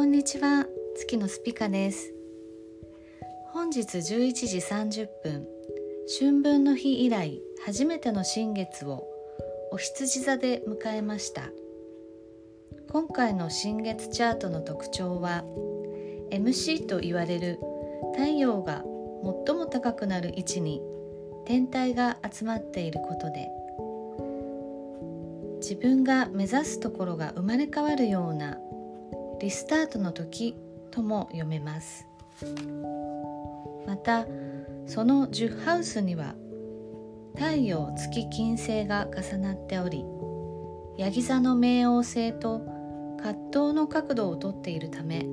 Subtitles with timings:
[0.00, 0.64] こんにちは。
[0.96, 2.14] 月のスピカです。
[3.52, 5.46] 本日11時30分。
[6.18, 9.06] 春分の日以来初めての新月を
[9.70, 11.50] お羊座で迎えました。
[12.90, 15.44] 今回の新月チャートの特徴は
[16.30, 17.60] MC と言われる
[18.14, 18.82] 太陽が
[19.46, 20.80] 最も高くなる位置に
[21.44, 23.50] 天体が集まっていることで
[25.60, 28.58] 自分が目指すところが生まれ変わるような
[29.40, 30.54] リスタートの時
[30.90, 32.06] とも読めます。
[33.86, 34.26] また
[34.86, 36.34] その10ハウスには
[37.34, 40.04] 太陽月金星が重なっており
[40.96, 42.60] ヤギ座の冥王星と
[43.22, 43.34] 葛
[43.68, 45.26] 藤の角度をとっているため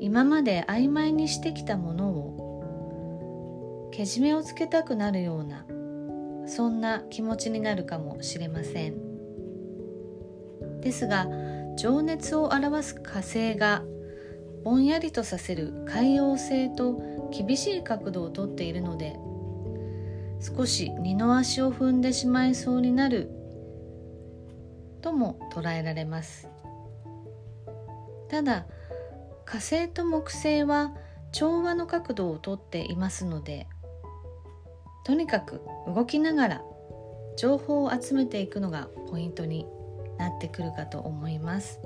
[0.00, 5.64] 今まで曖昧にしてきたものをけじめをつけたくなるような
[6.46, 9.14] そんな気持ちになるかもしれません。
[10.80, 11.26] ですが
[11.76, 13.82] 情熱を表す火星が
[14.62, 19.16] ぼんやりとさせる海洋星と厳しい角度をとっているので
[20.40, 23.30] 少し二の足を踏んでしまいそうになる
[25.02, 26.48] とも捉えられます。
[28.28, 28.66] ただ
[29.44, 30.94] 火星と木星は
[31.32, 33.68] 調和の角度をとっていますので
[35.04, 36.62] とにかく動きながら
[37.36, 39.66] 情報を集めていくのがポイントに
[40.18, 41.80] なってくるかと思います。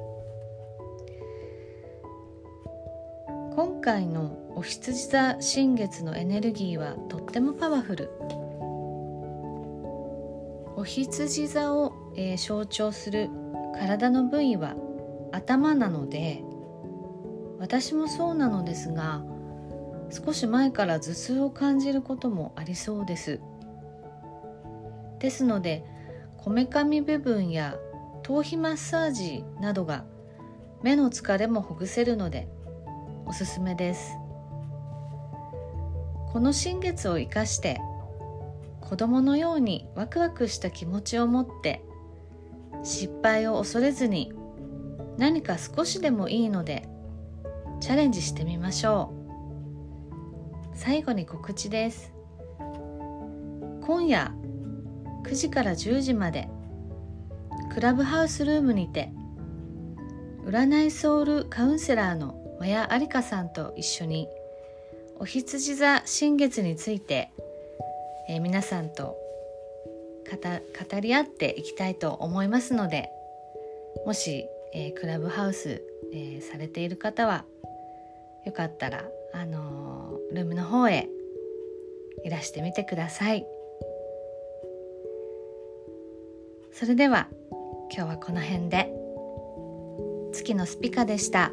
[3.54, 8.10] 今回のお羊座新月のエネルギーはとってもパワフル。
[10.76, 13.30] お羊座を、えー、象徴する
[13.74, 14.76] 体の部位は
[15.32, 16.44] 頭なので
[17.58, 19.24] 私もそうなのですが
[20.10, 23.40] 少し前から頭痛を感じることもありそうです。
[25.18, 25.84] ですので
[26.36, 27.76] こめかみ部分や
[28.22, 30.04] 頭皮マッサージなどが
[30.82, 32.48] 目の疲れもほぐせるので
[33.26, 34.16] おすすめです。
[36.32, 37.80] この新月を生かして
[38.80, 41.82] 子供のようにワクワクした気持ちを持って
[42.84, 44.32] 失敗を恐れずに
[45.16, 46.88] 何か少しでもいいので
[47.80, 50.76] チャレンジしてみましょう。
[50.76, 52.12] 最後に告知です。
[53.82, 54.32] 今夜
[55.24, 56.48] 9時から10時まで
[57.72, 59.10] クラブハウスルームにて
[60.44, 64.28] 占いソウルカウンセラーのマヤアリカさんと一緒に
[65.18, 67.30] お羊座新月について、
[68.28, 69.16] えー、皆さんと
[70.30, 73.10] 語り合っていきたいと思いますので
[74.06, 77.44] もし、えー、クラブハウス、えー、されている方は
[78.44, 79.04] よかったら、
[79.34, 81.08] あのルームの方へ
[82.24, 83.46] いらしてみてください。
[86.72, 87.28] それでは
[87.90, 88.92] 今日はこの辺で。
[90.32, 91.52] 月のスピカでした。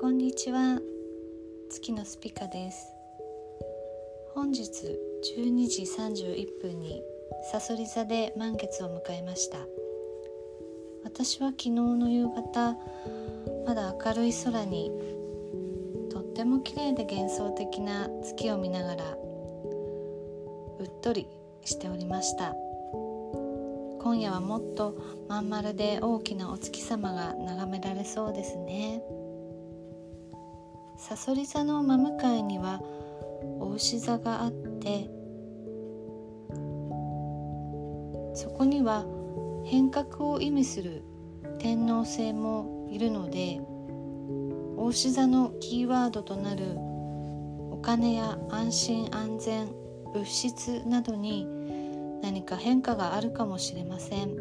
[0.00, 0.78] こんにちは。
[1.70, 2.94] 月のスピカです。
[4.32, 4.70] 本日
[5.36, 7.02] 12時31分に
[7.50, 9.58] さそり座で満月を迎えました。
[11.14, 12.76] 私は昨日の夕方
[13.64, 14.90] まだ明るい空に
[16.10, 21.28] とっても綺麗で幻想的な月を見ながらうっとり
[21.64, 22.56] しておりました。
[24.02, 24.96] 今夜はもっと
[25.28, 29.00] まん丸で大きなお月様が眺められそうですね。
[30.98, 32.80] さそり座の真向かいには
[33.60, 35.08] お牛座があって
[38.34, 39.06] そこには
[39.64, 41.02] 変革を意味する
[41.58, 43.60] 天皇星もいるので
[44.76, 49.68] 大志座のキーワードとなるお金や安心安全
[50.12, 51.46] 物質などに
[52.22, 54.36] 何か変化があるかもしれません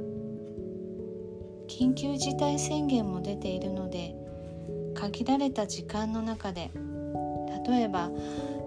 [1.67, 4.15] 緊急事態宣言も出ているので
[4.93, 6.71] 限られた時間の中で
[7.67, 8.11] 例えば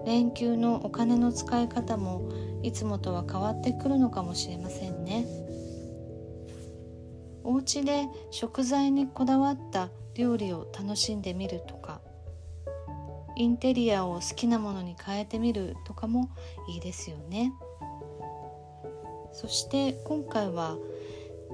[0.05, 2.29] 連休のお金の使い方も
[2.63, 5.25] いつもとは変わってくるのかもしれませんね。
[7.47, 12.01] お家で食材にこだわった料理を楽しんでみるとか
[13.37, 16.29] インテリアを好きなものに変えてみるとかも
[16.67, 17.53] いいですよね。
[19.31, 20.75] そして今回は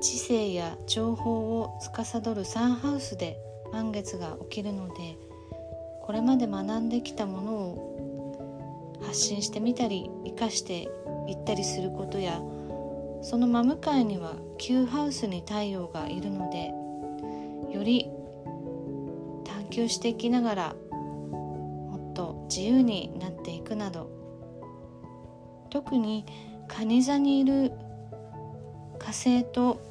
[0.01, 3.37] 知性や情報を司るサンハウスで
[3.71, 5.19] 満月が起きるので
[6.01, 10.89] これまで学んできたものを発信してみたり生かして
[11.27, 12.41] いったりすることや
[13.23, 16.73] その真向かいには旧ハウスに太陽がいるので
[17.73, 18.09] より
[19.45, 24.09] 探求していきながらもっと自由になっていくなど
[25.69, 26.25] 特に
[26.67, 27.71] 蟹座にいる
[28.99, 29.81] 火星と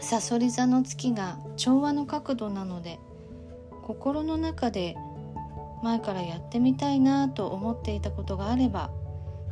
[0.00, 3.00] さそり座の月が調和の角度なので
[3.82, 4.96] 心の中で
[5.82, 8.90] 前からやってみたいなと思っていたことがあれば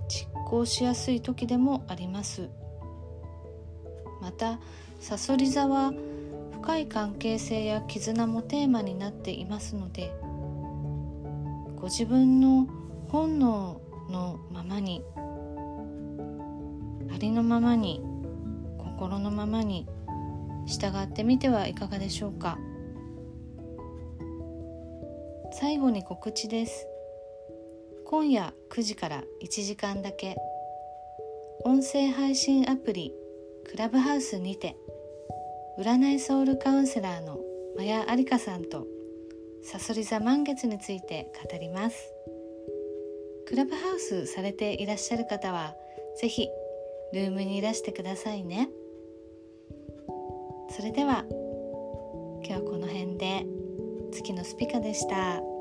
[0.09, 2.51] 実行しやすい時でもあります。
[4.25, 4.59] また
[5.01, 5.93] さそり座は
[6.63, 10.15] 深い関係性や絆もテーマになっていますので
[11.77, 12.67] ご自分の
[13.09, 15.05] 本能のままに
[17.15, 18.03] ありのままに
[18.79, 19.87] 心のままに
[20.67, 22.57] 従ってみてはいかがでしょうか。
[25.53, 26.87] 最後に告知です。
[28.07, 30.37] 今夜9時から1時間だけ
[31.65, 33.13] 音声配信アプリ
[33.65, 34.77] クラブハウスにて
[35.79, 37.41] 占いソウルカウンセラーの
[37.77, 38.87] マヤアリカさんと
[39.63, 42.13] さそり座満月について語ります
[43.47, 45.75] クラブハウスされていらっしゃる方は
[46.21, 46.49] ぜひ
[47.13, 48.69] ルームにいらしてくださいね
[50.71, 51.25] それでは
[52.45, 53.47] 今日はこの辺で
[54.13, 55.54] 月のスピカでした。